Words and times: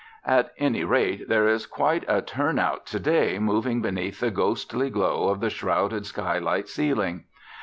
At 0.25 0.51
any 0.57 0.83
rate, 0.83 1.29
there 1.29 1.47
is 1.47 1.67
quite 1.67 2.03
a 2.07 2.23
turn 2.23 2.57
out 2.57 2.87
to 2.87 2.99
day 2.99 3.37
moving 3.37 3.83
beneath 3.83 4.19
the 4.19 4.31
ghostly 4.31 4.89
glow 4.89 5.27
of 5.29 5.41
the 5.41 5.51
shrouded 5.51 6.07
sky 6.07 6.39
light 6.39 6.67
ceiling. 6.67 7.25